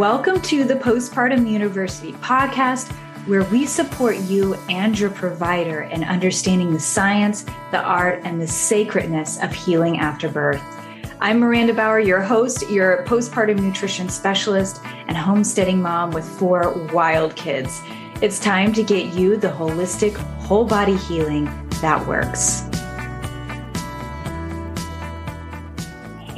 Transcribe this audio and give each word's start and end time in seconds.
Welcome 0.00 0.40
to 0.40 0.64
the 0.64 0.76
Postpartum 0.76 1.46
University 1.46 2.12
podcast, 2.12 2.90
where 3.26 3.44
we 3.44 3.66
support 3.66 4.16
you 4.16 4.54
and 4.70 4.98
your 4.98 5.10
provider 5.10 5.82
in 5.82 6.04
understanding 6.04 6.72
the 6.72 6.80
science, 6.80 7.44
the 7.70 7.82
art, 7.82 8.22
and 8.24 8.40
the 8.40 8.46
sacredness 8.46 9.38
of 9.42 9.52
healing 9.52 9.98
after 9.98 10.30
birth. 10.30 10.62
I'm 11.20 11.38
Miranda 11.38 11.74
Bauer, 11.74 12.00
your 12.00 12.22
host, 12.22 12.70
your 12.70 13.04
postpartum 13.04 13.60
nutrition 13.60 14.08
specialist, 14.08 14.80
and 15.06 15.18
homesteading 15.18 15.82
mom 15.82 16.12
with 16.12 16.24
four 16.24 16.72
wild 16.94 17.36
kids. 17.36 17.82
It's 18.22 18.40
time 18.40 18.72
to 18.72 18.82
get 18.82 19.12
you 19.12 19.36
the 19.36 19.48
holistic, 19.48 20.16
whole 20.38 20.64
body 20.64 20.96
healing 20.96 21.44
that 21.82 22.06
works. 22.06 22.69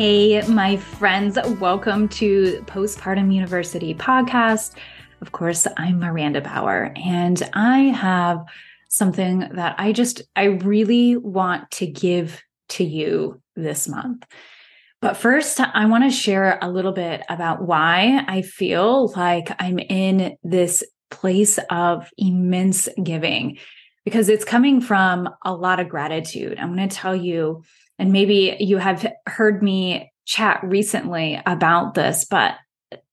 Hey, 0.05 0.43
my 0.49 0.79
friends, 0.79 1.39
welcome 1.61 2.09
to 2.09 2.61
Postpartum 2.67 3.33
University 3.33 3.95
podcast. 3.95 4.75
Of 5.21 5.31
course, 5.31 5.65
I'm 5.77 6.01
Miranda 6.01 6.41
Bauer, 6.41 6.93
and 6.97 7.41
I 7.53 7.83
have 7.83 8.45
something 8.89 9.49
that 9.53 9.77
I 9.79 9.93
just, 9.93 10.23
I 10.35 10.47
really 10.47 11.17
want 11.17 11.71
to 11.71 11.87
give 11.87 12.43
to 12.71 12.83
you 12.83 13.41
this 13.55 13.87
month. 13.87 14.27
But 15.01 15.19
first, 15.19 15.61
I 15.61 15.87
want 15.87 16.03
to 16.03 16.11
share 16.11 16.59
a 16.61 16.69
little 16.69 16.91
bit 16.91 17.23
about 17.29 17.63
why 17.63 18.25
I 18.27 18.43
feel 18.43 19.13
like 19.13 19.55
I'm 19.61 19.79
in 19.79 20.37
this 20.43 20.83
place 21.13 21.61
of 21.71 22.11
immense 22.19 22.89
giving 23.01 23.59
because 24.05 24.29
it's 24.29 24.45
coming 24.45 24.81
from 24.81 25.29
a 25.45 25.55
lot 25.55 25.79
of 25.79 25.89
gratitude. 25.89 26.59
I'm 26.59 26.75
going 26.75 26.89
to 26.89 26.97
tell 26.97 27.15
you 27.15 27.63
and 28.03 28.11
maybe 28.11 28.57
you 28.59 28.79
have 28.79 29.07
heard 29.29 29.63
me 29.63 30.13
chat 30.25 30.59
recently 30.65 31.41
about 31.47 31.95
this, 31.95 32.25
but 32.25 32.57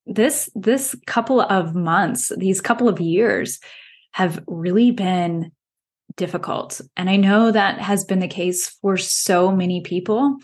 this 0.08 0.50
this 0.56 0.96
couple 1.06 1.42
of 1.42 1.76
months, 1.76 2.32
these 2.36 2.60
couple 2.60 2.90
of 2.90 3.00
years 3.00 3.60
have 4.14 4.44
really 4.48 4.90
been 4.90 5.52
difficult. 6.16 6.82
And 6.98 7.08
I 7.08 7.18
know 7.18 7.52
that 7.52 7.78
has 7.80 8.04
been 8.04 8.18
the 8.18 8.28
case 8.28 8.70
for 8.82 8.98
so 8.98 9.52
many 9.52 9.82
people. 9.82 10.38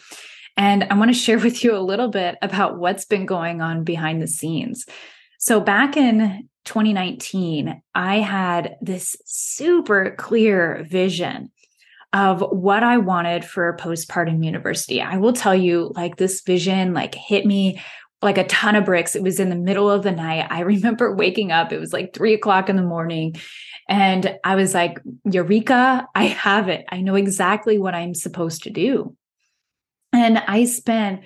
And 0.56 0.84
I 0.92 0.94
want 0.94 1.10
to 1.10 1.20
share 1.20 1.40
with 1.40 1.64
you 1.64 1.76
a 1.76 1.80
little 1.80 2.10
bit 2.10 2.36
about 2.44 2.78
what's 2.78 3.06
been 3.06 3.26
going 3.26 3.62
on 3.64 3.84
behind 3.84 4.22
the 4.22 4.28
scenes. 4.28 4.86
So, 5.40 5.60
back 5.60 5.98
in 5.98 6.48
2019, 6.66 7.82
I 7.96 8.18
had 8.20 8.76
this 8.80 9.18
super 9.26 10.14
clear 10.20 10.86
vision 10.88 11.50
of 12.16 12.40
what 12.40 12.82
I 12.82 12.98
wanted 12.98 13.44
for 13.44 13.76
postpartum 13.78 14.44
university. 14.44 15.02
I 15.02 15.18
will 15.18 15.34
tell 15.34 15.54
you, 15.54 15.92
like, 15.96 16.16
this 16.16 16.40
vision, 16.42 16.94
like, 16.94 17.14
hit 17.14 17.46
me 17.46 17.82
like 18.22 18.38
a 18.38 18.46
ton 18.46 18.76
of 18.76 18.86
bricks. 18.86 19.18
It 19.18 19.22
was 19.22 19.38
in 19.38 19.50
the 19.50 19.56
middle 19.58 19.92
of 19.92 20.04
the 20.04 20.14
night. 20.14 20.48
I 20.50 20.60
remember 20.62 21.14
waking 21.14 21.52
up, 21.52 21.74
it 21.74 21.80
was 21.80 21.92
like 21.92 22.14
three 22.14 22.34
o'clock 22.34 22.70
in 22.70 22.78
the 22.78 22.84
morning. 22.84 23.36
And 23.90 24.40
I 24.46 24.56
was 24.56 24.74
like, 24.74 24.98
Eureka, 25.30 26.08
I 26.16 26.24
have 26.24 26.70
it. 26.70 26.86
I 26.90 27.02
know 27.02 27.16
exactly 27.16 27.78
what 27.78 27.94
I'm 27.94 28.16
supposed 28.16 28.64
to 28.64 28.70
do. 28.70 29.16
And 30.14 30.40
I 30.40 30.64
spent 30.64 31.22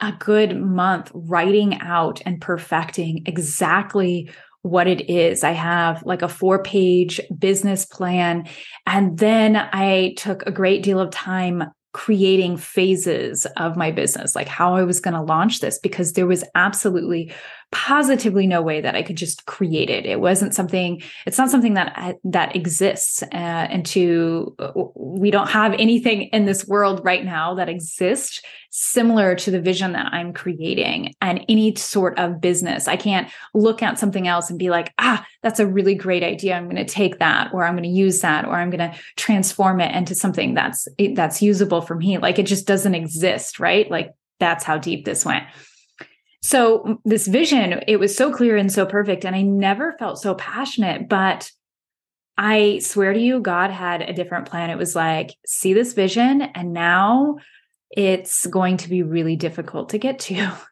a 0.00 0.12
good 0.12 0.60
month 0.60 1.12
writing 1.14 1.80
out 1.80 2.20
and 2.26 2.40
perfecting 2.40 3.22
exactly 3.26 4.28
what 4.62 4.86
it 4.86 5.10
is. 5.10 5.44
I 5.44 5.50
have 5.50 6.02
like 6.04 6.22
a 6.22 6.28
four 6.28 6.62
page 6.62 7.20
business 7.36 7.84
plan. 7.84 8.48
And 8.86 9.18
then 9.18 9.56
I 9.56 10.14
took 10.16 10.44
a 10.46 10.52
great 10.52 10.82
deal 10.82 11.00
of 11.00 11.10
time 11.10 11.64
creating 11.92 12.56
phases 12.56 13.46
of 13.58 13.76
my 13.76 13.90
business, 13.90 14.34
like 14.34 14.48
how 14.48 14.74
I 14.74 14.84
was 14.84 15.00
going 15.00 15.14
to 15.14 15.20
launch 15.20 15.60
this, 15.60 15.78
because 15.78 16.14
there 16.14 16.26
was 16.26 16.42
absolutely 16.54 17.32
positively 17.72 18.46
no 18.46 18.60
way 18.60 18.82
that 18.82 18.94
I 18.94 19.02
could 19.02 19.16
just 19.16 19.46
create 19.46 19.88
it. 19.88 20.04
It 20.04 20.20
wasn't 20.20 20.54
something, 20.54 21.02
it's 21.26 21.38
not 21.38 21.50
something 21.50 21.74
that, 21.74 22.16
that 22.22 22.54
exists. 22.54 23.22
Uh, 23.22 23.36
and 23.36 23.84
to, 23.86 24.54
uh, 24.58 24.72
we 24.94 25.30
don't 25.30 25.48
have 25.48 25.72
anything 25.72 26.24
in 26.24 26.44
this 26.44 26.68
world 26.68 27.00
right 27.02 27.24
now 27.24 27.54
that 27.54 27.70
exists 27.70 28.42
similar 28.70 29.34
to 29.36 29.50
the 29.50 29.60
vision 29.60 29.92
that 29.92 30.12
I'm 30.12 30.34
creating 30.34 31.14
and 31.22 31.44
any 31.48 31.74
sort 31.74 32.18
of 32.18 32.42
business. 32.42 32.88
I 32.88 32.96
can't 32.96 33.30
look 33.54 33.82
at 33.82 33.98
something 33.98 34.28
else 34.28 34.50
and 34.50 34.58
be 34.58 34.68
like, 34.68 34.92
ah, 34.98 35.26
that's 35.42 35.60
a 35.60 35.66
really 35.66 35.94
great 35.94 36.22
idea. 36.22 36.54
I'm 36.54 36.68
going 36.68 36.76
to 36.76 36.84
take 36.84 37.18
that 37.20 37.54
or 37.54 37.64
I'm 37.64 37.74
going 37.74 37.82
to 37.84 37.88
use 37.88 38.20
that 38.20 38.44
or 38.44 38.54
I'm 38.54 38.70
going 38.70 38.90
to 38.90 38.96
transform 39.16 39.80
it 39.80 39.94
into 39.94 40.14
something 40.14 40.52
that's, 40.54 40.86
that's 41.14 41.40
usable 41.40 41.80
for 41.80 41.94
me. 41.94 42.18
Like 42.18 42.38
it 42.38 42.46
just 42.46 42.66
doesn't 42.66 42.94
exist, 42.94 43.58
right? 43.58 43.90
Like 43.90 44.12
that's 44.40 44.62
how 44.62 44.76
deep 44.76 45.06
this 45.06 45.24
went. 45.24 45.44
So 46.42 46.98
this 47.04 47.28
vision, 47.28 47.80
it 47.86 47.98
was 47.98 48.16
so 48.16 48.32
clear 48.32 48.56
and 48.56 48.70
so 48.70 48.84
perfect. 48.84 49.24
And 49.24 49.34
I 49.34 49.42
never 49.42 49.92
felt 49.92 50.20
so 50.20 50.34
passionate, 50.34 51.08
but 51.08 51.50
I 52.36 52.80
swear 52.80 53.12
to 53.12 53.20
you, 53.20 53.40
God 53.40 53.70
had 53.70 54.02
a 54.02 54.12
different 54.12 54.48
plan. 54.48 54.70
It 54.70 54.78
was 54.78 54.96
like, 54.96 55.36
see 55.46 55.72
this 55.72 55.92
vision, 55.92 56.42
and 56.42 56.72
now 56.72 57.36
it's 57.90 58.46
going 58.46 58.78
to 58.78 58.88
be 58.88 59.02
really 59.02 59.36
difficult 59.36 59.90
to 59.90 59.98
get 59.98 60.18
to. 60.20 60.52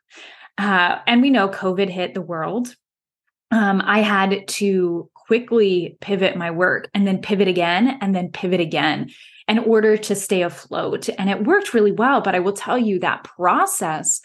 Uh, 0.59 1.01
and 1.07 1.23
we 1.23 1.31
know 1.31 1.49
COVID 1.49 1.89
hit 1.89 2.13
the 2.13 2.21
world. 2.21 2.75
Um, 3.51 3.81
I 3.83 4.01
had 4.01 4.47
to 4.47 5.09
quickly 5.15 5.97
pivot 6.03 6.37
my 6.37 6.51
work 6.51 6.91
and 6.93 7.07
then 7.07 7.23
pivot 7.23 7.49
again 7.49 7.97
and 8.03 8.15
then 8.15 8.29
pivot 8.29 8.61
again 8.61 9.09
in 9.49 9.59
order 9.61 9.97
to 9.97 10.15
stay 10.15 10.43
afloat. 10.43 11.09
And 11.17 11.31
it 11.31 11.45
worked 11.45 11.73
really 11.73 11.93
well. 11.93 12.21
But 12.21 12.35
I 12.35 12.41
will 12.41 12.53
tell 12.53 12.77
you 12.77 12.99
that 12.99 13.25
process 13.25 14.21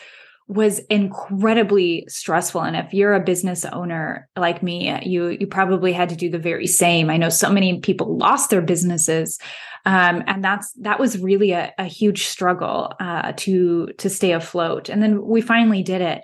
was 0.48 0.80
incredibly 0.90 2.06
stressful. 2.08 2.62
And 2.62 2.76
if 2.76 2.94
you're 2.94 3.16
a 3.16 3.20
business 3.20 3.66
owner 3.66 4.30
like 4.38 4.62
me 4.62 4.96
you 5.04 5.30
you 5.30 5.48
probably 5.48 5.92
had 5.92 6.10
to 6.10 6.16
do 6.16 6.30
the 6.30 6.38
very 6.38 6.68
same. 6.68 7.10
I 7.10 7.18
know 7.18 7.30
so 7.30 7.50
many 7.50 7.80
people 7.80 8.18
lost 8.18 8.52
their 8.52 8.62
businesses 8.62 9.40
um, 9.86 10.24
and 10.26 10.44
that's 10.44 10.72
that 10.74 11.00
was 11.00 11.20
really 11.20 11.52
a, 11.52 11.72
a 11.78 11.86
huge 11.86 12.26
struggle 12.26 12.94
uh, 13.00 13.34
to 13.38 13.88
to 14.00 14.10
stay 14.10 14.32
afloat. 14.32 14.90
And 14.90 15.02
then 15.02 15.24
we 15.24 15.42
finally 15.42 15.84
did 15.84 16.02
it. 16.02 16.24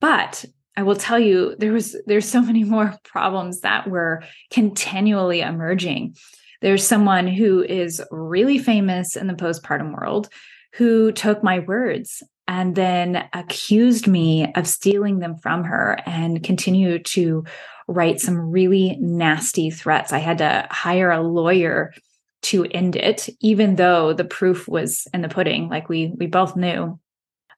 But 0.00 0.44
i 0.76 0.82
will 0.82 0.96
tell 0.96 1.18
you 1.18 1.56
there 1.58 1.72
was 1.72 1.96
there's 2.06 2.28
so 2.28 2.40
many 2.40 2.64
more 2.74 2.94
problems 3.04 3.60
that 3.60 3.88
were 3.88 4.22
continually 4.50 5.40
emerging. 5.40 6.16
There's 6.62 6.86
someone 6.86 7.26
who 7.26 7.62
is 7.62 8.02
really 8.10 8.58
famous 8.58 9.16
in 9.16 9.26
the 9.26 9.34
postpartum 9.34 9.94
world 9.94 10.28
who 10.74 11.10
took 11.12 11.42
my 11.42 11.58
words 11.58 12.22
and 12.50 12.74
then 12.74 13.28
accused 13.32 14.08
me 14.08 14.52
of 14.56 14.66
stealing 14.66 15.20
them 15.20 15.36
from 15.36 15.62
her 15.62 16.00
and 16.04 16.42
continued 16.42 17.04
to 17.04 17.44
write 17.86 18.20
some 18.20 18.50
really 18.50 18.96
nasty 19.00 19.70
threats. 19.70 20.12
I 20.12 20.18
had 20.18 20.38
to 20.38 20.66
hire 20.68 21.12
a 21.12 21.22
lawyer 21.22 21.94
to 22.42 22.64
end 22.64 22.96
it, 22.96 23.28
even 23.40 23.76
though 23.76 24.12
the 24.12 24.24
proof 24.24 24.66
was 24.66 25.06
in 25.14 25.20
the 25.20 25.28
pudding, 25.28 25.68
like 25.68 25.88
we 25.88 26.12
we 26.18 26.26
both 26.26 26.56
knew. 26.56 26.98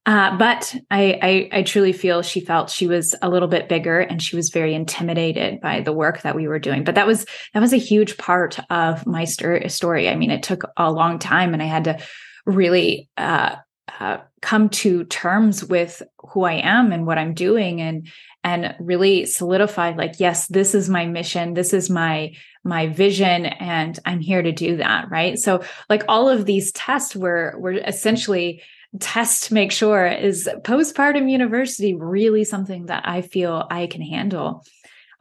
Uh, 0.04 0.36
but 0.36 0.74
I, 0.90 1.48
I, 1.52 1.58
I 1.60 1.62
truly 1.62 1.94
feel 1.94 2.20
she 2.20 2.40
felt 2.40 2.68
she 2.68 2.86
was 2.86 3.14
a 3.22 3.30
little 3.30 3.48
bit 3.48 3.70
bigger 3.70 4.00
and 4.00 4.20
she 4.20 4.36
was 4.36 4.50
very 4.50 4.74
intimidated 4.74 5.60
by 5.62 5.80
the 5.80 5.92
work 5.92 6.20
that 6.22 6.34
we 6.34 6.48
were 6.48 6.58
doing. 6.58 6.84
But 6.84 6.96
that 6.96 7.06
was 7.06 7.24
that 7.54 7.60
was 7.60 7.72
a 7.72 7.78
huge 7.78 8.18
part 8.18 8.58
of 8.68 9.06
my 9.06 9.24
story. 9.24 10.10
I 10.10 10.16
mean, 10.16 10.30
it 10.30 10.42
took 10.42 10.64
a 10.76 10.92
long 10.92 11.18
time, 11.18 11.54
and 11.54 11.62
I 11.62 11.66
had 11.66 11.84
to 11.84 11.98
really 12.44 13.08
uh, 13.16 13.56
uh, 14.00 14.18
come 14.40 14.68
to 14.68 15.04
terms 15.04 15.64
with 15.64 16.02
who 16.18 16.42
I 16.44 16.54
am 16.54 16.92
and 16.92 17.06
what 17.06 17.18
I'm 17.18 17.34
doing 17.34 17.80
and 17.80 18.08
and 18.44 18.74
really 18.80 19.26
solidify 19.26 19.90
like 19.90 20.14
yes 20.18 20.48
this 20.48 20.74
is 20.74 20.88
my 20.88 21.06
mission 21.06 21.54
this 21.54 21.72
is 21.72 21.88
my 21.88 22.34
my 22.64 22.88
vision 22.88 23.46
and 23.46 23.98
I'm 24.04 24.20
here 24.20 24.42
to 24.42 24.52
do 24.52 24.76
that 24.76 25.10
right? 25.10 25.38
So 25.38 25.62
like 25.88 26.04
all 26.08 26.28
of 26.28 26.46
these 26.46 26.72
tests 26.72 27.14
were 27.14 27.54
were 27.58 27.72
essentially 27.72 28.62
test 29.00 29.44
to 29.44 29.54
make 29.54 29.72
sure 29.72 30.06
is 30.06 30.48
postpartum 30.62 31.30
university 31.30 31.94
really 31.94 32.44
something 32.44 32.86
that 32.86 33.06
I 33.06 33.22
feel 33.22 33.66
I 33.70 33.86
can 33.86 34.02
handle 34.02 34.64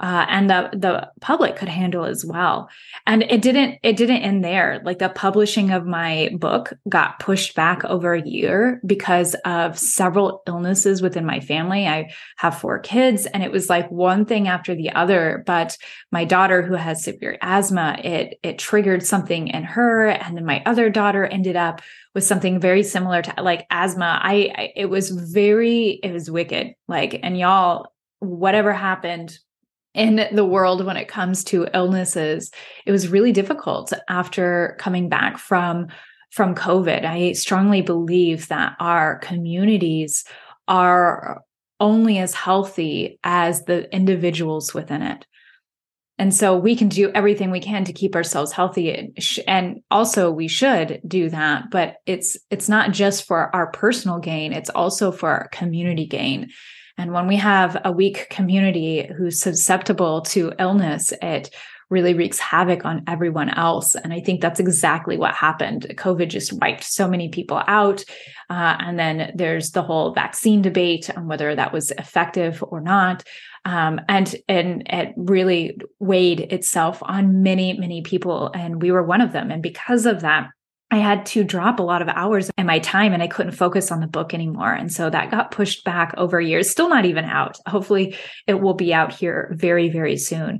uh, 0.02 0.26
and 0.30 0.50
the 0.50 0.70
the 0.74 1.08
public 1.22 1.56
could 1.56 1.70
handle 1.70 2.06
as 2.06 2.26
well. 2.26 2.70
And 3.06 3.22
it 3.24 3.44
didn't 3.44 3.78
it 3.84 3.98
didn't 3.98 4.24
end 4.24 4.44
there. 4.44 4.82
Like 4.84 4.98
the 4.98 5.10
publishing 5.10 5.70
of 5.70 5.86
my 5.86 6.32
book 6.34 6.74
got 6.90 7.20
pushed 7.20 7.54
back 7.54 7.86
over 7.86 8.16
a 8.16 8.28
year 8.28 8.82
because 8.84 9.36
of 9.46 9.78
several 9.78 10.42
illnesses 10.48 11.04
within 11.04 11.24
my 11.24 11.40
family. 11.40 11.88
I 11.88 12.12
have 12.38 12.58
four 12.58 12.80
kids, 12.80 13.28
and 13.28 13.44
it 13.44 13.52
was 13.52 13.70
like 13.70 13.92
one 13.92 14.26
thing 14.26 14.48
after 14.48 14.74
the 14.74 14.90
other. 14.92 15.44
But 15.46 15.78
my 16.12 16.26
daughter, 16.26 16.64
who 16.64 16.74
has 16.74 17.04
severe 17.04 17.38
asthma, 17.40 18.00
it 18.04 18.40
it 18.42 18.58
triggered 18.58 19.06
something 19.06 19.50
in 19.50 19.64
her, 19.64 20.08
and 20.08 20.36
then 20.36 20.46
my 20.46 20.64
other 20.66 20.90
daughter 20.90 21.26
ended 21.26 21.56
up 21.56 21.80
with 22.16 22.24
something 22.24 22.60
very 22.60 22.82
similar 22.82 23.22
to 23.22 23.44
like 23.44 23.68
asthma. 23.70 24.20
I, 24.20 24.52
I 24.56 24.74
it 24.76 24.86
was 24.88 25.12
very 25.12 26.00
it 26.02 26.12
was 26.12 26.32
wicked. 26.32 26.74
Like 26.88 27.20
and 27.22 27.38
y'all 27.38 27.94
whatever 28.20 28.74
happened 28.74 29.38
in 29.94 30.28
the 30.32 30.46
world 30.46 30.86
when 30.86 30.98
it 30.98 31.08
comes 31.08 31.44
to 31.44 31.68
illnesses 31.74 32.52
it 32.86 32.92
was 32.92 33.10
really 33.10 33.32
difficult 33.32 33.92
after 34.10 34.76
coming 34.80 35.10
back 35.10 35.38
from 35.38 35.88
from 36.32 36.56
covid 36.56 37.04
i 37.06 37.34
strongly 37.34 37.82
believe 37.82 38.48
that 38.48 38.76
our 38.80 39.20
communities 39.20 40.24
are 40.68 41.44
only 41.82 42.20
as 42.20 42.34
healthy 42.34 43.20
as 43.24 43.66
the 43.66 43.94
individuals 43.94 44.74
within 44.74 45.02
it. 45.02 45.26
And 46.18 46.34
so 46.34 46.56
we 46.56 46.76
can 46.76 46.88
do 46.88 47.12
everything 47.16 47.50
we 47.50 47.60
can 47.60 47.84
to 47.86 47.94
keep 47.94 48.16
ourselves 48.16 48.52
healthy 48.52 49.12
and 49.48 49.82
also 49.90 50.30
we 50.30 50.48
should 50.48 51.02
do 51.06 51.30
that, 51.30 51.72
but 51.72 51.96
it's 52.06 52.38
it's 52.52 52.70
not 52.70 52.92
just 52.92 53.26
for 53.26 53.54
our 53.56 53.72
personal 53.72 54.20
gain, 54.20 54.54
it's 54.54 54.70
also 54.70 55.12
for 55.12 55.30
our 55.30 55.48
community 55.48 56.06
gain. 56.06 56.52
And 57.02 57.14
when 57.14 57.26
we 57.26 57.38
have 57.38 57.82
a 57.84 57.92
weak 57.92 58.30
community 58.30 59.10
who's 59.18 59.42
susceptible 59.42 60.22
to 60.22 60.54
illness, 60.60 61.12
it 61.20 61.50
really 61.90 62.14
wreaks 62.14 62.38
havoc 62.38 62.86
on 62.86 63.04
everyone 63.08 63.50
else. 63.50 63.96
And 63.96 64.14
I 64.14 64.20
think 64.20 64.40
that's 64.40 64.60
exactly 64.60 65.18
what 65.18 65.34
happened. 65.34 65.88
COVID 65.98 66.30
just 66.30 66.54
wiped 66.54 66.84
so 66.84 67.08
many 67.08 67.30
people 67.30 67.64
out. 67.66 68.04
Uh, 68.52 68.78
and 68.80 69.00
then 69.00 69.32
there's 69.34 69.72
the 69.72 69.82
whole 69.82 70.14
vaccine 70.14 70.62
debate 70.62 71.10
on 71.18 71.28
whether 71.28 71.56
that 71.56 71.74
was 71.74 71.90
effective 71.90 72.64
or 72.68 72.80
not. 72.82 73.24
Um, 73.66 74.00
and 74.08 74.36
and 74.48 74.84
it 74.86 75.14
really 75.18 75.80
weighed 75.98 76.40
itself 76.40 77.00
on 77.02 77.42
many 77.42 77.78
many 77.78 78.02
people, 78.02 78.52
and 78.54 78.82
we 78.82 78.92
were 78.92 79.04
one 79.04 79.22
of 79.22 79.34
them. 79.34 79.50
And 79.52 79.62
because 79.62 80.06
of 80.06 80.22
that, 80.22 80.50
I 80.92 80.98
had 80.98 81.26
to 81.28 81.46
drop 81.46 81.80
a 81.80 81.84
lot 81.84 82.02
of 82.02 82.10
hours 82.10 82.52
in 82.58 82.66
my 82.66 82.80
time 82.80 83.14
and 83.14 83.24
I 83.24 83.28
couldn't 83.28 83.54
focus 83.54 83.92
on 83.92 84.02
the 84.02 84.08
book 84.08 84.34
anymore. 84.34 84.74
And 84.74 84.92
so 84.92 85.10
that 85.10 85.32
got 85.32 85.52
pushed 85.52 85.86
back 85.86 86.14
over 86.18 86.40
years, 86.42 86.70
still 86.70 86.90
not 86.90 87.06
even 87.06 87.24
out. 87.24 87.58
Hopefully, 87.66 88.18
it 88.46 88.56
will 88.56 88.74
be 88.74 88.94
out 88.94 89.14
here 89.14 89.54
very, 89.56 89.90
very 89.90 90.18
soon. 90.18 90.60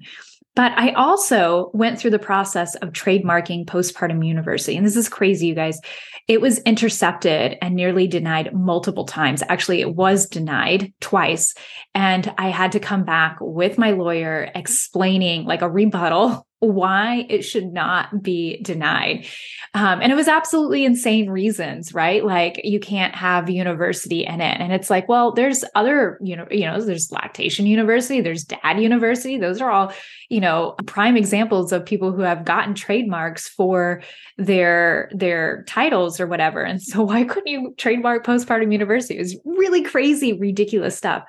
But 0.56 0.74
I 0.76 0.92
also 0.92 1.72
went 1.74 2.00
through 2.00 2.12
the 2.12 2.20
process 2.20 2.76
of 2.76 2.90
trademarking 2.90 3.66
postpartum 3.66 4.26
university. 4.26 4.76
And 4.76 4.86
this 4.86 4.98
is 4.98 5.08
crazy, 5.08 5.48
you 5.48 5.56
guys. 5.56 5.80
It 6.28 6.42
was 6.42 6.60
intercepted 6.60 7.58
and 7.62 7.76
nearly 7.76 8.08
denied 8.08 8.54
multiple 8.54 9.06
times. 9.06 9.44
Actually, 9.48 9.82
it 9.82 9.96
was 9.96 10.28
denied 10.28 10.94
twice. 11.00 11.56
And 11.96 12.34
I 12.38 12.50
had 12.50 12.74
to 12.74 12.80
come 12.80 13.04
back 13.06 13.38
with 13.40 13.78
my 13.78 13.92
lawyer 13.92 14.50
explaining 14.54 15.46
like 15.46 15.62
a 15.62 15.70
rebuttal 15.70 16.46
why 16.62 17.26
it 17.28 17.42
should 17.42 17.74
not 17.74 18.22
be 18.22 18.62
denied. 18.62 19.26
Um, 19.74 20.00
and 20.00 20.12
it 20.12 20.16
was 20.16 20.28
absolutely 20.28 20.86
insane 20.86 21.28
reasons, 21.28 21.92
right? 21.92 22.24
Like 22.24 22.62
you 22.64 22.80
can't 22.80 23.16
have 23.16 23.50
university 23.50 24.26
in 24.26 24.42
it. 24.42 24.60
And 24.60 24.72
it's 24.72 24.90
like, 24.90 25.10
well, 25.10 25.32
there's 25.32 25.64
other, 25.74 26.20
you 26.22 26.36
know, 26.36 26.46
you 26.52 26.66
know, 26.66 26.80
there's 26.80 27.12
lactation 27.12 27.66
university, 27.66 28.22
there's 28.22 28.44
dad 28.44 28.80
university. 28.80 29.40
Those 29.40 29.60
are 29.60 29.72
all, 29.72 29.92
you 30.30 30.40
know, 30.40 30.76
prime 30.86 31.18
examples 31.18 31.72
of 31.72 31.84
people 31.84 32.12
who 32.12 32.22
have 32.22 32.46
gotten 32.46 32.76
trademarks 32.76 33.48
for 33.48 34.04
their 34.38 35.10
their 35.14 35.64
titles 35.68 36.20
or 36.20 36.28
whatever. 36.28 36.62
And 36.62 36.80
so 36.80 37.02
why 37.06 37.24
couldn't 37.24 37.48
you 37.48 37.74
trademark 37.78 38.24
postpartum 38.24 38.72
university? 38.72 39.16
It 39.16 39.24
was 39.24 39.40
really 39.46 39.82
crazy, 39.82 40.34
ridiculous 40.34 40.96
stuff. 40.96 41.24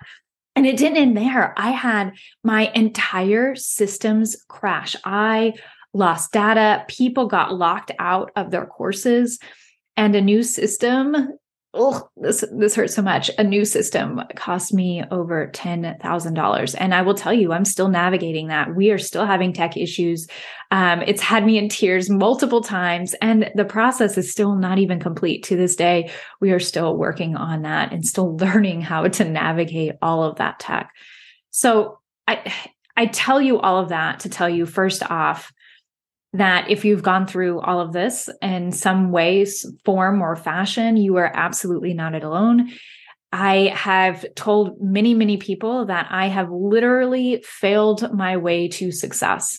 And 0.54 0.66
it 0.66 0.76
didn't 0.76 0.98
end 0.98 1.16
there. 1.16 1.54
I 1.56 1.70
had 1.70 2.12
my 2.44 2.70
entire 2.74 3.54
systems 3.54 4.36
crash. 4.48 4.94
I 5.04 5.54
lost 5.94 6.32
data. 6.32 6.84
People 6.88 7.26
got 7.26 7.54
locked 7.54 7.90
out 7.98 8.30
of 8.36 8.50
their 8.50 8.66
courses 8.66 9.38
and 9.96 10.14
a 10.14 10.20
new 10.20 10.42
system 10.42 11.16
oh, 11.74 12.08
this 12.16 12.44
this 12.52 12.74
hurts 12.74 12.94
so 12.94 13.02
much. 13.02 13.30
A 13.38 13.44
new 13.44 13.64
system 13.64 14.20
cost 14.36 14.74
me 14.74 15.02
over 15.10 15.48
ten 15.48 15.96
thousand 16.00 16.34
dollars, 16.34 16.74
and 16.74 16.94
I 16.94 17.02
will 17.02 17.14
tell 17.14 17.32
you, 17.32 17.52
I'm 17.52 17.64
still 17.64 17.88
navigating 17.88 18.48
that. 18.48 18.74
We 18.74 18.90
are 18.90 18.98
still 18.98 19.24
having 19.24 19.52
tech 19.52 19.76
issues. 19.76 20.26
Um, 20.70 21.02
it's 21.02 21.22
had 21.22 21.44
me 21.44 21.58
in 21.58 21.68
tears 21.68 22.10
multiple 22.10 22.60
times, 22.60 23.14
and 23.22 23.50
the 23.54 23.64
process 23.64 24.18
is 24.18 24.30
still 24.30 24.54
not 24.54 24.78
even 24.78 25.00
complete 25.00 25.42
to 25.44 25.56
this 25.56 25.76
day. 25.76 26.10
We 26.40 26.52
are 26.52 26.60
still 26.60 26.96
working 26.96 27.36
on 27.36 27.62
that 27.62 27.92
and 27.92 28.04
still 28.04 28.36
learning 28.40 28.82
how 28.82 29.06
to 29.08 29.24
navigate 29.24 29.94
all 30.02 30.22
of 30.22 30.36
that 30.36 30.58
tech. 30.58 30.90
So 31.50 31.98
I 32.28 32.52
I 32.96 33.06
tell 33.06 33.40
you 33.40 33.58
all 33.58 33.78
of 33.78 33.88
that 33.88 34.20
to 34.20 34.28
tell 34.28 34.48
you 34.48 34.66
first 34.66 35.02
off 35.10 35.52
that 36.32 36.70
if 36.70 36.84
you've 36.84 37.02
gone 37.02 37.26
through 37.26 37.60
all 37.60 37.80
of 37.80 37.92
this 37.92 38.28
in 38.40 38.72
some 38.72 39.12
ways, 39.12 39.66
form, 39.84 40.22
or 40.22 40.34
fashion, 40.34 40.96
you 40.96 41.16
are 41.16 41.30
absolutely 41.34 41.92
not 41.92 42.14
alone. 42.22 42.70
I 43.32 43.72
have 43.74 44.24
told 44.34 44.80
many, 44.80 45.14
many 45.14 45.36
people 45.36 45.86
that 45.86 46.06
I 46.10 46.26
have 46.28 46.50
literally 46.50 47.42
failed 47.46 48.12
my 48.14 48.36
way 48.36 48.68
to 48.68 48.92
success. 48.92 49.58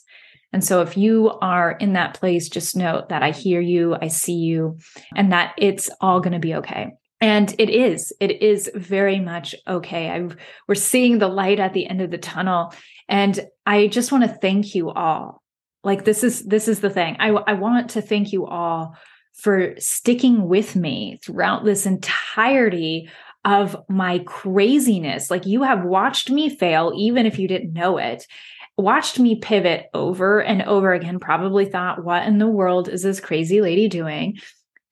And 0.52 0.64
so 0.64 0.82
if 0.82 0.96
you 0.96 1.32
are 1.42 1.72
in 1.72 1.94
that 1.94 2.14
place, 2.14 2.50
just 2.50 2.76
know 2.76 3.06
that 3.10 3.24
I 3.24 3.32
hear 3.32 3.60
you, 3.60 3.96
I 4.00 4.08
see 4.08 4.36
you, 4.36 4.78
and 5.16 5.32
that 5.32 5.56
it's 5.58 5.90
all 6.00 6.20
going 6.20 6.34
to 6.34 6.40
be 6.40 6.56
okay. 6.56 6.92
And 7.22 7.56
it 7.58 7.70
is, 7.70 8.14
it 8.20 8.42
is 8.42 8.70
very 8.76 9.20
much 9.20 9.56
okay. 9.68 10.10
I, 10.10 10.28
we're 10.68 10.76
seeing 10.76 11.18
the 11.18 11.28
light 11.28 11.60
at 11.60 11.74
the 11.74 11.88
end 11.88 12.02
of 12.02 12.12
the 12.12 12.18
tunnel. 12.18 12.74
And 13.08 13.40
I 13.66 13.88
just 13.88 14.12
want 14.12 14.26
to 14.26 14.30
thank 14.30 14.76
you 14.76 14.92
all 14.92 15.43
like 15.84 16.06
this 16.06 16.24
is 16.24 16.44
this 16.44 16.68
is 16.68 16.80
the 16.80 16.90
thing. 16.90 17.18
I 17.20 17.30
i 17.30 17.54
want 17.54 17.92
to 17.92 18.02
thank 18.02 18.32
you 18.32 18.46
all 18.46 18.96
for 19.34 19.74
sticking 19.80 20.48
with 20.48 20.76
me 20.76 21.20
throughout 21.24 21.66
this 21.66 21.86
entirety 21.86 23.10
of 23.46 23.76
my 23.90 24.20
craziness. 24.20 25.30
Like 25.30 25.46
you 25.46 25.64
have 25.64 25.84
watched 25.84 26.30
me 26.30 26.50
fail 26.50 26.94
even 26.96 27.26
if 27.26 27.40
you 27.40 27.48
didn't 27.48 27.74
know 27.74 27.98
it. 27.98 28.26
Watched 28.78 29.20
me 29.20 29.36
pivot 29.36 29.88
over 29.94 30.42
and 30.42 30.64
over 30.64 30.94
again 30.94 31.20
probably 31.20 31.66
thought 31.66 32.04
what 32.04 32.26
in 32.26 32.40
the 32.40 32.48
world 32.48 32.90
is 32.90 33.04
this 33.04 33.20
crazy 33.20 33.62
lady 33.62 33.88
doing 33.88 34.40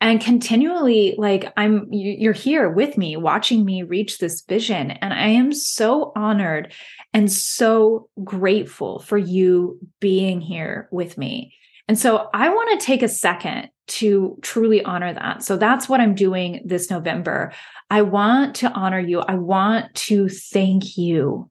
and 0.01 0.19
continually 0.19 1.15
like 1.17 1.53
i'm 1.55 1.87
you're 1.91 2.33
here 2.33 2.69
with 2.69 2.97
me 2.97 3.15
watching 3.15 3.63
me 3.63 3.83
reach 3.83 4.17
this 4.17 4.41
vision. 4.41 4.91
And 4.91 5.13
i 5.13 5.27
am 5.27 5.53
so 5.53 6.11
honored 6.15 6.73
and 7.13 7.31
so 7.31 8.09
grateful 8.23 8.99
for 8.99 9.17
you 9.17 9.79
being 9.99 10.41
here 10.41 10.89
with 10.91 11.17
me. 11.17 11.53
And 11.87 11.97
so 11.97 12.29
i 12.33 12.49
want 12.49 12.79
to 12.79 12.85
take 12.85 13.03
a 13.03 13.07
second 13.07 13.69
to 13.87 14.37
truly 14.41 14.83
honor 14.83 15.13
that. 15.13 15.43
So 15.43 15.55
that's 15.55 15.87
what 15.87 16.01
i'm 16.01 16.15
doing 16.15 16.61
this 16.65 16.89
november. 16.89 17.53
I 17.89 18.01
want 18.01 18.55
to 18.57 18.71
honor 18.71 18.99
you. 18.99 19.19
I 19.19 19.35
want 19.35 19.93
to 19.95 20.29
thank 20.29 20.97
you 20.97 21.49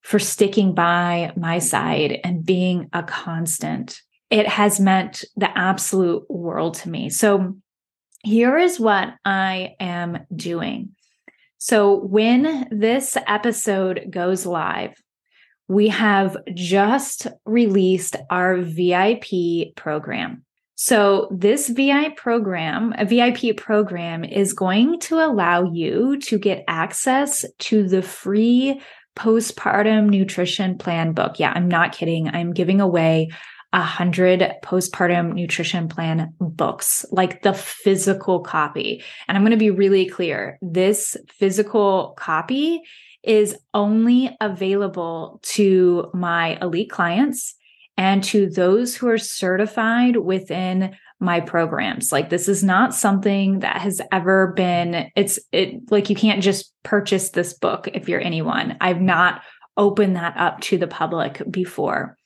for 0.00 0.18
sticking 0.18 0.74
by 0.74 1.32
my 1.36 1.58
side 1.60 2.18
and 2.24 2.44
being 2.44 2.88
a 2.92 3.02
constant. 3.02 4.00
It 4.30 4.48
has 4.48 4.80
meant 4.80 5.24
the 5.36 5.56
absolute 5.56 6.24
world 6.30 6.74
to 6.76 6.88
me. 6.88 7.10
So 7.10 7.56
here 8.22 8.56
is 8.56 8.78
what 8.78 9.14
I 9.24 9.74
am 9.80 10.26
doing. 10.34 10.90
So, 11.58 11.94
when 11.94 12.68
this 12.70 13.16
episode 13.26 14.06
goes 14.10 14.46
live, 14.46 14.94
we 15.68 15.88
have 15.88 16.36
just 16.54 17.28
released 17.44 18.16
our 18.30 18.58
VIP 18.58 19.74
program. 19.76 20.44
So, 20.74 21.28
this 21.30 21.68
VIP 21.68 22.16
program, 22.16 22.94
a 22.98 23.04
VIP 23.04 23.56
program, 23.56 24.24
is 24.24 24.52
going 24.52 24.98
to 25.00 25.24
allow 25.24 25.70
you 25.70 26.18
to 26.22 26.38
get 26.38 26.64
access 26.66 27.44
to 27.60 27.88
the 27.88 28.02
free 28.02 28.80
postpartum 29.16 30.08
nutrition 30.08 30.78
plan 30.78 31.12
book. 31.12 31.38
Yeah, 31.38 31.52
I'm 31.54 31.68
not 31.68 31.92
kidding. 31.92 32.28
I'm 32.28 32.52
giving 32.52 32.80
away 32.80 33.28
a 33.72 33.82
hundred 33.82 34.42
postpartum 34.62 35.32
nutrition 35.34 35.88
plan 35.88 36.34
books, 36.38 37.06
like 37.10 37.42
the 37.42 37.54
physical 37.54 38.40
copy. 38.40 39.02
And 39.26 39.36
I'm 39.36 39.42
going 39.42 39.52
to 39.52 39.56
be 39.56 39.70
really 39.70 40.06
clear. 40.06 40.58
This 40.60 41.16
physical 41.28 42.14
copy 42.18 42.82
is 43.22 43.56
only 43.72 44.36
available 44.40 45.40
to 45.42 46.10
my 46.12 46.58
elite 46.60 46.90
clients 46.90 47.54
and 47.96 48.24
to 48.24 48.48
those 48.48 48.96
who 48.96 49.08
are 49.08 49.18
certified 49.18 50.16
within 50.16 50.96
my 51.20 51.40
programs. 51.40 52.10
Like 52.10 52.30
this 52.30 52.48
is 52.48 52.64
not 52.64 52.94
something 52.94 53.60
that 53.60 53.80
has 53.80 54.00
ever 54.10 54.48
been 54.56 55.10
it's 55.14 55.38
it 55.52 55.90
like 55.90 56.10
you 56.10 56.16
can't 56.16 56.42
just 56.42 56.74
purchase 56.82 57.30
this 57.30 57.54
book 57.54 57.88
if 57.94 58.08
you're 58.08 58.20
anyone. 58.20 58.76
I've 58.80 59.00
not 59.00 59.42
opened 59.76 60.16
that 60.16 60.36
up 60.36 60.60
to 60.62 60.78
the 60.78 60.88
public 60.88 61.40
before. 61.50 62.16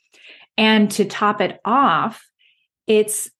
And 0.57 0.91
to 0.93 1.05
top 1.05 1.41
it 1.41 1.61
off, 1.65 2.25
it's 2.87 3.31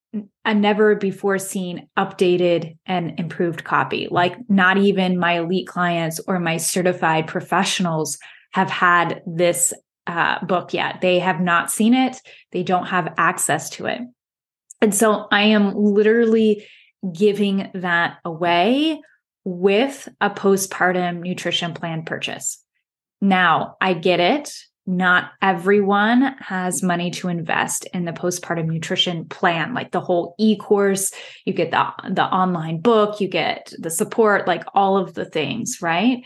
a 0.45 0.55
never 0.55 0.95
before 0.95 1.39
seen 1.39 1.89
updated 1.97 2.77
and 2.87 3.19
improved 3.19 3.65
copy. 3.65 4.09
Like, 4.11 4.37
not 4.49 4.79
even 4.79 5.19
my 5.19 5.39
elite 5.39 5.67
clients 5.67 6.21
or 6.27 6.39
my 6.39 6.57
certified 6.57 7.27
professionals 7.27 8.19
have 8.53 8.71
had 8.71 9.23
this 9.27 9.75
uh, 10.07 10.45
book 10.45 10.73
yet. 10.73 11.01
They 11.01 11.19
have 11.19 11.41
not 11.41 11.71
seen 11.71 11.95
it, 11.95 12.21
they 12.53 12.63
don't 12.63 12.87
have 12.87 13.15
access 13.19 13.71
to 13.71 13.87
it. 13.87 14.01
And 14.81 14.95
so 14.95 15.27
I 15.31 15.43
am 15.43 15.75
literally 15.75 16.67
giving 17.13 17.71
that 17.75 18.19
away 18.25 19.01
with 19.45 20.09
a 20.21 20.31
postpartum 20.31 21.21
nutrition 21.21 21.73
plan 21.75 22.05
purchase. 22.05 22.63
Now, 23.21 23.77
I 23.81 23.95
get 23.95 24.21
it 24.21 24.53
not 24.87 25.33
everyone 25.43 26.23
has 26.39 26.83
money 26.83 27.11
to 27.11 27.29
invest 27.29 27.87
in 27.93 28.05
the 28.05 28.13
postpartum 28.13 28.67
nutrition 28.67 29.25
plan 29.27 29.75
like 29.75 29.91
the 29.91 30.01
whole 30.01 30.35
e-course 30.39 31.13
you 31.45 31.53
get 31.53 31.71
the 31.71 31.87
the 32.11 32.25
online 32.25 32.81
book 32.81 33.21
you 33.21 33.29
get 33.29 33.73
the 33.79 33.91
support 33.91 34.47
like 34.47 34.65
all 34.75 34.97
of 34.97 35.15
the 35.15 35.25
things 35.25 35.79
right 35.83 36.23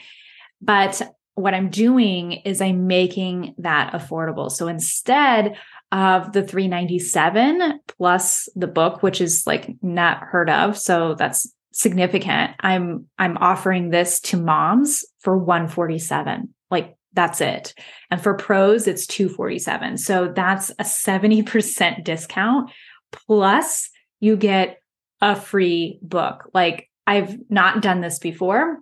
but 0.60 1.00
what 1.34 1.54
I'm 1.54 1.70
doing 1.70 2.32
is 2.32 2.60
I'm 2.60 2.86
making 2.86 3.54
that 3.58 3.92
affordable. 3.92 4.50
So 4.50 4.68
instead 4.68 5.56
of 5.92 6.32
the 6.32 6.42
397 6.42 7.80
plus 7.88 8.48
the 8.54 8.66
book, 8.66 9.02
which 9.02 9.20
is 9.20 9.46
like 9.46 9.74
not 9.82 10.18
heard 10.20 10.50
of. 10.50 10.78
So 10.78 11.14
that's 11.14 11.52
significant. 11.72 12.52
I'm 12.60 13.06
I'm 13.18 13.36
offering 13.38 13.90
this 13.90 14.20
to 14.20 14.36
moms 14.36 15.04
for 15.20 15.36
147. 15.36 16.54
Like 16.70 16.96
that's 17.12 17.40
it. 17.40 17.74
And 18.10 18.22
for 18.22 18.34
pros, 18.34 18.86
it's 18.86 19.06
247. 19.06 19.98
So 19.98 20.32
that's 20.34 20.70
a 20.70 20.84
70% 20.84 22.04
discount. 22.04 22.70
Plus, 23.12 23.90
you 24.20 24.36
get 24.36 24.80
a 25.20 25.34
free 25.34 25.98
book. 26.02 26.48
Like 26.54 26.88
I've 27.06 27.38
not 27.50 27.82
done 27.82 28.00
this 28.00 28.18
before. 28.18 28.78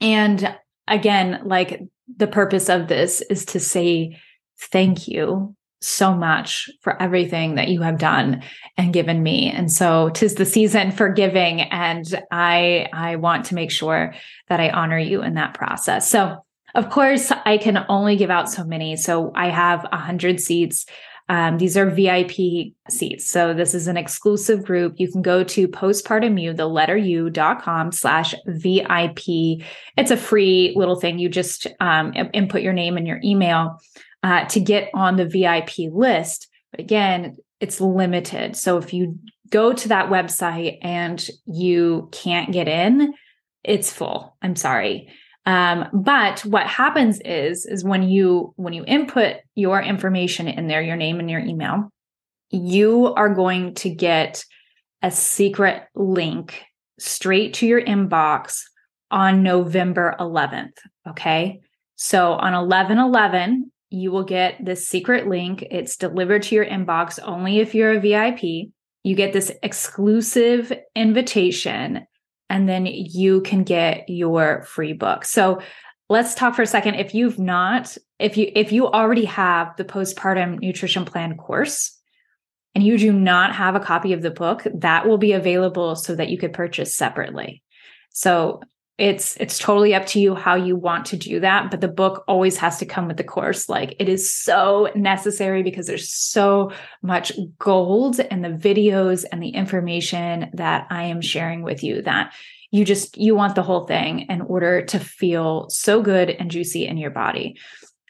And 0.00 0.56
again, 0.86 1.42
like 1.44 1.82
the 2.16 2.26
purpose 2.26 2.68
of 2.68 2.88
this 2.88 3.20
is 3.22 3.44
to 3.46 3.60
say 3.60 4.20
thank 4.58 5.08
you 5.08 5.56
so 5.80 6.14
much 6.14 6.70
for 6.80 7.00
everything 7.02 7.56
that 7.56 7.68
you 7.68 7.82
have 7.82 7.98
done 7.98 8.42
and 8.76 8.92
given 8.92 9.22
me. 9.22 9.50
And 9.50 9.70
so 9.70 10.10
tis 10.10 10.36
the 10.36 10.44
season 10.44 10.92
for 10.92 11.08
giving. 11.08 11.62
And 11.62 12.06
I, 12.30 12.88
I 12.92 13.16
want 13.16 13.46
to 13.46 13.56
make 13.56 13.72
sure 13.72 14.14
that 14.48 14.60
I 14.60 14.70
honor 14.70 14.98
you 14.98 15.22
in 15.22 15.34
that 15.34 15.54
process. 15.54 16.08
So 16.08 16.44
of 16.74 16.90
course, 16.90 17.30
I 17.44 17.58
can 17.58 17.84
only 17.88 18.16
give 18.16 18.30
out 18.30 18.50
so 18.50 18.64
many. 18.64 18.96
So 18.96 19.32
I 19.34 19.48
have 19.48 19.86
a 19.92 19.96
hundred 19.96 20.40
seats. 20.40 20.86
Um, 21.28 21.58
these 21.58 21.76
are 21.76 21.88
VIP 21.88 22.74
seats. 22.90 23.30
So 23.30 23.54
this 23.54 23.74
is 23.74 23.86
an 23.86 23.96
exclusive 23.96 24.64
group. 24.64 24.94
You 24.98 25.10
can 25.10 25.22
go 25.22 25.44
to 25.44 25.68
postpartumu, 25.68 26.56
the 26.56 26.66
letter 26.66 26.96
u.com 26.96 27.92
slash 27.92 28.34
VIP. 28.46 29.62
It's 29.96 30.10
a 30.10 30.16
free 30.16 30.72
little 30.76 30.96
thing. 30.96 31.18
You 31.18 31.28
just 31.28 31.66
um, 31.80 32.12
input 32.34 32.62
your 32.62 32.72
name 32.72 32.96
and 32.96 33.06
your 33.06 33.20
email 33.24 33.80
uh, 34.22 34.44
to 34.46 34.60
get 34.60 34.90
on 34.94 35.16
the 35.16 35.26
VIP 35.26 35.90
list. 35.92 36.48
But 36.70 36.80
again, 36.80 37.36
it's 37.60 37.80
limited. 37.80 38.56
So 38.56 38.76
if 38.78 38.92
you 38.92 39.18
go 39.48 39.72
to 39.72 39.88
that 39.88 40.10
website 40.10 40.78
and 40.82 41.24
you 41.46 42.08
can't 42.12 42.52
get 42.52 42.66
in, 42.66 43.14
it's 43.62 43.92
full. 43.92 44.36
I'm 44.42 44.56
sorry. 44.56 45.08
Um, 45.44 45.88
but 45.92 46.40
what 46.40 46.66
happens 46.66 47.20
is, 47.24 47.66
is 47.66 47.84
when 47.84 48.04
you 48.04 48.52
when 48.56 48.72
you 48.72 48.84
input 48.86 49.36
your 49.54 49.82
information 49.82 50.46
in 50.46 50.68
there, 50.68 50.82
your 50.82 50.96
name 50.96 51.18
and 51.18 51.30
your 51.30 51.40
email, 51.40 51.90
you 52.50 53.12
are 53.14 53.34
going 53.34 53.74
to 53.76 53.90
get 53.90 54.44
a 55.02 55.10
secret 55.10 55.82
link 55.94 56.62
straight 56.98 57.54
to 57.54 57.66
your 57.66 57.82
inbox 57.82 58.62
on 59.10 59.42
November 59.42 60.14
11th. 60.20 60.76
Okay. 61.08 61.60
So 61.96 62.34
on 62.34 62.54
11 62.54 62.98
11, 62.98 63.72
you 63.90 64.10
will 64.10 64.24
get 64.24 64.64
this 64.64 64.88
secret 64.88 65.28
link. 65.28 65.66
It's 65.70 65.96
delivered 65.96 66.44
to 66.44 66.54
your 66.54 66.64
inbox 66.64 67.18
only 67.22 67.58
if 67.58 67.74
you're 67.74 67.92
a 67.92 68.00
VIP. 68.00 68.70
You 69.04 69.16
get 69.16 69.32
this 69.32 69.52
exclusive 69.62 70.72
invitation, 70.94 72.06
and 72.52 72.68
then 72.68 72.84
you 72.84 73.40
can 73.40 73.64
get 73.64 74.04
your 74.08 74.62
free 74.64 74.92
book. 74.92 75.24
So 75.24 75.62
let's 76.10 76.34
talk 76.34 76.54
for 76.54 76.60
a 76.60 76.66
second. 76.66 76.96
If 76.96 77.14
you've 77.14 77.38
not, 77.38 77.96
if 78.18 78.36
you 78.36 78.52
if 78.54 78.72
you 78.72 78.86
already 78.86 79.24
have 79.24 79.74
the 79.78 79.86
postpartum 79.86 80.60
nutrition 80.60 81.06
plan 81.06 81.38
course 81.38 81.98
and 82.74 82.84
you 82.84 82.98
do 82.98 83.10
not 83.10 83.54
have 83.54 83.74
a 83.74 83.80
copy 83.80 84.12
of 84.12 84.20
the 84.20 84.30
book, 84.30 84.66
that 84.74 85.08
will 85.08 85.16
be 85.16 85.32
available 85.32 85.96
so 85.96 86.14
that 86.14 86.28
you 86.28 86.36
could 86.36 86.52
purchase 86.52 86.94
separately. 86.94 87.62
So 88.10 88.60
it's 88.98 89.36
it's 89.38 89.58
totally 89.58 89.94
up 89.94 90.04
to 90.04 90.20
you 90.20 90.34
how 90.34 90.54
you 90.54 90.76
want 90.76 91.06
to 91.06 91.16
do 91.16 91.40
that 91.40 91.70
but 91.70 91.80
the 91.80 91.88
book 91.88 92.24
always 92.28 92.58
has 92.58 92.78
to 92.78 92.86
come 92.86 93.08
with 93.08 93.16
the 93.16 93.24
course. 93.24 93.68
Like 93.68 93.96
it 93.98 94.08
is 94.08 94.32
so 94.32 94.90
necessary 94.94 95.62
because 95.62 95.86
there's 95.86 96.12
so 96.12 96.72
much 97.02 97.32
gold 97.58 98.20
in 98.20 98.42
the 98.42 98.50
videos 98.50 99.24
and 99.30 99.42
the 99.42 99.50
information 99.50 100.50
that 100.54 100.86
i 100.90 101.04
am 101.04 101.20
sharing 101.20 101.62
with 101.62 101.82
you 101.82 102.02
that 102.02 102.34
you 102.70 102.84
just 102.84 103.16
you 103.16 103.34
want 103.34 103.54
the 103.54 103.62
whole 103.62 103.86
thing 103.86 104.20
in 104.28 104.42
order 104.42 104.84
to 104.86 104.98
feel 104.98 105.68
so 105.70 106.02
good 106.02 106.30
and 106.30 106.50
juicy 106.50 106.86
in 106.86 106.96
your 106.96 107.10
body. 107.10 107.58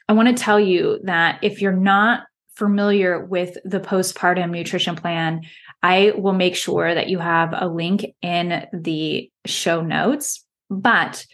I 0.09 0.13
want 0.13 0.29
to 0.29 0.43
tell 0.43 0.59
you 0.59 0.99
that 1.03 1.39
if 1.41 1.61
you're 1.61 1.71
not 1.71 2.23
familiar 2.55 3.23
with 3.25 3.57
the 3.65 3.79
postpartum 3.79 4.51
nutrition 4.51 4.95
plan 4.95 5.41
I 5.81 6.13
will 6.15 6.33
make 6.33 6.55
sure 6.55 6.93
that 6.93 7.09
you 7.09 7.19
have 7.19 7.53
a 7.53 7.67
link 7.67 8.05
in 8.21 8.65
the 8.73 9.29
show 9.45 9.81
notes 9.81 10.45
but 10.81 11.25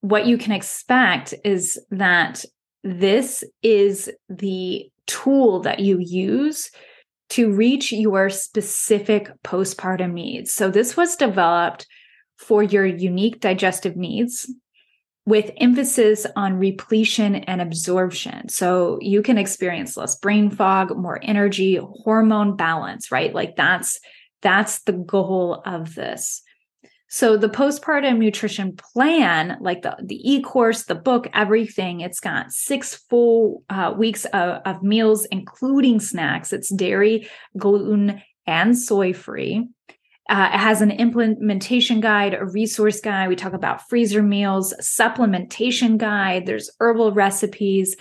what 0.00 0.26
you 0.26 0.36
can 0.36 0.52
expect 0.52 1.32
is 1.44 1.78
that 1.90 2.44
this 2.84 3.44
is 3.62 4.10
the 4.28 4.90
tool 5.06 5.60
that 5.60 5.80
you 5.80 5.98
use 5.98 6.70
to 7.30 7.52
reach 7.52 7.92
your 7.92 8.28
specific 8.28 9.30
postpartum 9.42 10.12
needs. 10.12 10.52
So, 10.52 10.70
this 10.70 10.96
was 10.96 11.16
developed 11.16 11.86
for 12.36 12.62
your 12.62 12.84
unique 12.84 13.40
digestive 13.40 13.96
needs 13.96 14.52
with 15.24 15.52
emphasis 15.56 16.26
on 16.34 16.58
repletion 16.58 17.36
and 17.36 17.62
absorption. 17.62 18.48
So, 18.48 18.98
you 19.00 19.22
can 19.22 19.38
experience 19.38 19.96
less 19.96 20.16
brain 20.16 20.50
fog, 20.50 20.96
more 20.96 21.20
energy, 21.22 21.76
hormone 21.76 22.56
balance, 22.56 23.10
right? 23.12 23.32
Like 23.32 23.56
that's 23.56 23.98
that's 24.42 24.82
the 24.82 24.92
goal 24.92 25.62
of 25.64 25.94
this. 25.94 26.42
So 27.14 27.36
the 27.36 27.50
postpartum 27.50 28.16
nutrition 28.16 28.74
plan, 28.74 29.58
like 29.60 29.82
the, 29.82 29.94
the 30.02 30.18
e-course, 30.32 30.84
the 30.84 30.94
book, 30.94 31.28
everything, 31.34 32.00
it's 32.00 32.20
got 32.20 32.52
six 32.52 32.94
full 33.10 33.64
uh, 33.68 33.92
weeks 33.94 34.24
of, 34.24 34.62
of 34.64 34.82
meals, 34.82 35.26
including 35.26 36.00
snacks. 36.00 36.54
It's 36.54 36.74
dairy, 36.74 37.28
gluten, 37.58 38.22
and 38.46 38.78
soy 38.78 39.12
free. 39.12 39.68
Uh, 40.30 40.52
it 40.54 40.58
has 40.58 40.80
an 40.80 40.90
implementation 40.90 42.00
guide, 42.00 42.32
a 42.32 42.46
resource 42.46 43.02
guide. 43.02 43.28
We 43.28 43.36
talk 43.36 43.52
about 43.52 43.86
freezer 43.90 44.22
meals, 44.22 44.72
supplementation 44.80 45.98
guide. 45.98 46.46
There's 46.46 46.70
herbal 46.80 47.12
recipes. 47.12 47.94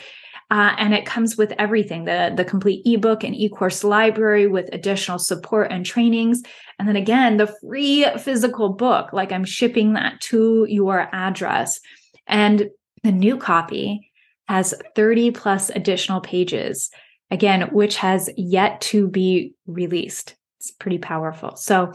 Uh, 0.49 0.75
and 0.77 0.93
it 0.93 1.05
comes 1.05 1.37
with 1.37 1.53
everything 1.57 2.03
the, 2.03 2.33
the 2.35 2.43
complete 2.43 2.81
ebook 2.85 3.23
and 3.23 3.33
e-course 3.33 3.85
library 3.85 4.47
with 4.47 4.69
additional 4.73 5.17
support 5.17 5.71
and 5.71 5.85
trainings 5.85 6.43
and 6.81 6.87
then 6.87 6.95
again 6.95 7.37
the 7.37 7.53
free 7.61 8.07
physical 8.17 8.69
book 8.69 9.13
like 9.13 9.31
i'm 9.31 9.45
shipping 9.45 9.93
that 9.93 10.19
to 10.19 10.65
your 10.67 11.07
address. 11.13 11.79
And 12.25 12.69
the 13.03 13.11
new 13.11 13.37
copy 13.37 14.11
has 14.47 14.73
30 14.95 15.29
plus 15.29 15.69
additional 15.69 16.21
pages 16.21 16.89
again 17.29 17.69
which 17.71 17.97
has 17.97 18.31
yet 18.35 18.81
to 18.81 19.07
be 19.07 19.53
released. 19.67 20.35
It's 20.59 20.71
pretty 20.71 20.97
powerful. 20.97 21.55
So 21.55 21.93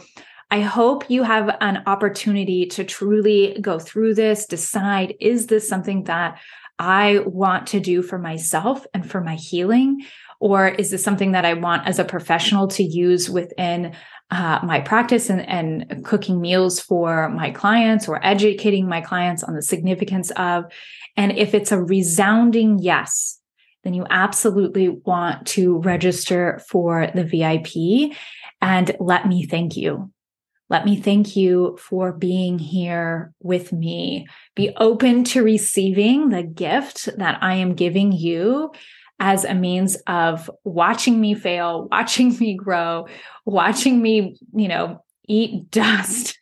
I 0.53 0.61
hope 0.61 1.11
you 1.11 1.25
have 1.25 1.57
an 1.61 1.83
opportunity 1.87 2.67
to 2.67 2.85
truly 2.85 3.59
go 3.61 3.81
through 3.81 4.15
this, 4.15 4.47
decide 4.47 5.15
is 5.21 5.49
this 5.49 5.69
something 5.69 6.05
that 6.05 6.39
I 6.79 7.21
want 7.27 7.67
to 7.69 7.81
do 7.81 8.03
for 8.03 8.19
myself 8.19 8.87
and 8.95 9.09
for 9.09 9.21
my 9.21 9.35
healing? 9.35 10.05
Or 10.41 10.69
is 10.69 10.91
this 10.91 11.03
something 11.03 11.33
that 11.33 11.45
I 11.45 11.55
want 11.55 11.87
as 11.87 11.99
a 11.99 12.05
professional 12.05 12.69
to 12.69 12.83
use 12.83 13.31
within 13.31 13.95
uh, 14.31 14.61
my 14.63 14.81
practice 14.81 15.31
and, 15.31 15.49
and 15.49 16.05
cooking 16.05 16.41
meals 16.41 16.81
for 16.81 17.29
my 17.31 17.51
clients 17.51 18.09
or 18.09 18.25
educating 18.25 18.89
my 18.89 19.01
clients 19.01 19.43
on 19.43 19.55
the 19.55 19.63
significance 19.63 20.31
of? 20.33 20.65
And 21.17 21.33
if 21.33 21.55
it's 21.55 21.73
a 21.73 21.83
resounding 21.83 22.79
yes, 22.79 23.41
then 23.85 23.95
you 23.95 24.07
absolutely 24.11 24.89
want 24.89 25.47
to 25.47 25.79
register 25.79 26.61
for 26.69 27.09
the 27.15 27.25
VIP 27.25 28.17
and 28.61 28.97
let 28.99 29.29
me 29.29 29.47
thank 29.47 29.77
you 29.77 30.11
let 30.69 30.85
me 30.85 30.97
thank 30.97 31.37
you 31.37 31.79
for 31.81 32.13
being 32.13 32.59
here 32.59 33.33
with 33.41 33.73
me. 33.73 34.27
Be 34.57 34.73
open 34.77 35.23
to 35.25 35.43
receiving 35.43 36.31
the 36.31 36.43
gift 36.43 37.09
that 37.19 37.39
I 37.41 37.55
am 37.55 37.75
giving 37.75 38.11
you 38.11 38.73
as 39.19 39.45
a 39.45 39.55
means 39.55 39.97
of 40.07 40.51
watching 40.65 41.21
me 41.21 41.35
fail, 41.35 41.89
watching 41.91 42.37
me 42.39 42.55
grow, 42.55 43.07
watching 43.45 44.01
me, 44.01 44.37
you 44.55 44.69
know, 44.69 45.03
eat 45.27 45.71
dust 45.71 46.39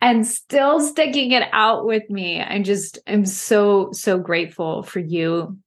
and 0.00 0.26
still 0.26 0.80
sticking 0.80 1.32
it 1.32 1.48
out 1.52 1.86
with 1.86 2.08
me. 2.10 2.40
I'm 2.40 2.64
just 2.64 2.98
I'm 3.06 3.26
so, 3.26 3.90
so 3.92 4.18
grateful 4.18 4.82
for 4.82 5.00
you 5.00 5.58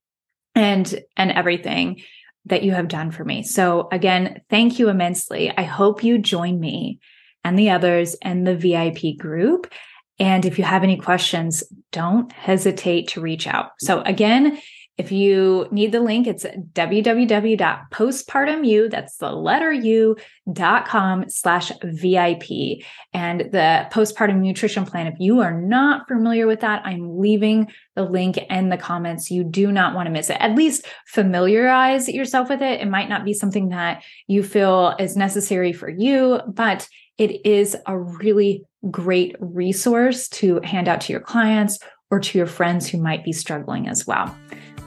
and 0.56 1.04
and 1.16 1.32
everything 1.32 2.02
that 2.46 2.64
you 2.64 2.72
have 2.72 2.88
done 2.88 3.12
for 3.12 3.24
me. 3.24 3.44
So 3.44 3.88
again, 3.92 4.42
thank 4.50 4.80
you 4.80 4.90
immensely. 4.90 5.52
I 5.56 5.64
hope 5.64 6.04
you 6.04 6.18
join 6.18 6.60
me 6.60 7.00
and 7.44 7.58
the 7.58 7.70
others 7.70 8.16
in 8.22 8.44
the 8.44 8.56
VIP 8.56 9.18
group. 9.18 9.72
And 10.20 10.46
if 10.46 10.58
you 10.58 10.64
have 10.64 10.84
any 10.84 10.98
questions, 10.98 11.64
don't 11.92 12.32
hesitate 12.32 13.10
to 13.10 13.22
reach 13.22 13.48
out. 13.48 13.72
So 13.80 14.02
again, 14.02 14.60
If 14.98 15.12
you 15.12 15.68
need 15.70 15.92
the 15.92 16.00
link, 16.00 16.26
it's 16.26 16.44
www.postpartumu, 16.44 18.90
that's 18.90 19.18
the 19.18 19.32
letter 19.32 19.72
U 19.72 20.16
dot 20.52 20.88
com 20.88 21.30
slash 21.30 21.72
VIP. 21.84 22.82
And 23.14 23.42
the 23.52 23.88
postpartum 23.92 24.40
nutrition 24.40 24.86
plan, 24.86 25.06
if 25.06 25.14
you 25.20 25.42
are 25.42 25.62
not 25.62 26.08
familiar 26.08 26.48
with 26.48 26.62
that, 26.62 26.82
I'm 26.84 27.20
leaving 27.20 27.68
the 27.96 28.06
link 28.06 28.38
in 28.38 28.70
the 28.70 28.78
comments. 28.78 29.30
You 29.30 29.44
do 29.44 29.72
not 29.72 29.94
want 29.94 30.08
to 30.08 30.12
miss 30.12 30.32
it. 30.32 30.38
At 30.40 30.56
least 30.56 30.88
familiarize 31.06 32.10
yourself 32.10 32.50
with 32.50 32.64
it. 32.64 32.82
It 32.82 32.90
might 32.90 33.10
not 33.10 33.24
be 33.24 33.34
something 33.34 33.70
that 33.70 34.02
you 34.26 34.42
feel 34.42 34.96
is 35.00 35.16
necessary 35.16 35.74
for 35.74 35.90
you, 35.90 36.42
but 36.48 36.90
it 37.20 37.46
is 37.46 37.78
a 37.86 38.00
really 38.00 38.64
great 38.90 39.36
resource 39.40 40.28
to 40.30 40.60
hand 40.62 40.88
out 40.88 41.02
to 41.02 41.14
your 41.14 41.22
clients 41.22 41.78
or 42.10 42.20
to 42.20 42.38
your 42.38 42.48
friends 42.48 42.88
who 42.88 42.98
might 42.98 43.24
be 43.24 43.34
struggling 43.34 43.88
as 43.88 44.08
well. 44.08 44.36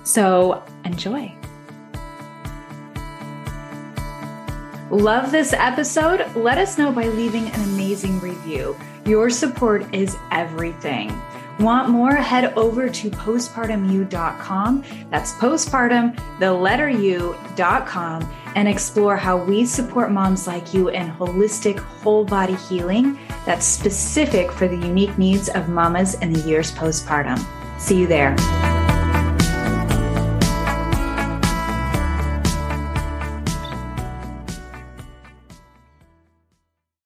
So 0.02 0.62
enjoy. 0.84 1.34
Love 4.90 5.30
this 5.30 5.52
episode? 5.52 6.26
Let 6.34 6.58
us 6.58 6.76
know 6.76 6.90
by 6.90 7.04
leaving 7.04 7.48
an 7.48 7.60
amazing 7.60 8.18
review. 8.20 8.76
Your 9.04 9.30
support 9.30 9.94
is 9.94 10.16
everything. 10.32 11.16
Want 11.60 11.90
more? 11.90 12.16
Head 12.16 12.54
over 12.54 12.88
to 12.88 13.10
postpartumu.com. 13.10 14.84
That's 15.10 15.32
postpartum, 15.34 16.40
the 16.40 16.52
letter 16.52 16.88
U.com, 16.88 18.34
and 18.56 18.66
explore 18.66 19.16
how 19.16 19.36
we 19.36 19.66
support 19.66 20.10
moms 20.10 20.46
like 20.46 20.72
you 20.72 20.88
in 20.88 21.10
holistic 21.10 21.78
whole 21.78 22.24
body 22.24 22.54
healing 22.54 23.18
that's 23.44 23.66
specific 23.66 24.50
for 24.50 24.68
the 24.68 24.76
unique 24.76 25.16
needs 25.18 25.48
of 25.50 25.68
mamas 25.68 26.14
in 26.14 26.32
the 26.32 26.40
years 26.40 26.72
postpartum. 26.72 27.38
See 27.78 28.00
you 28.00 28.06
there. 28.06 28.34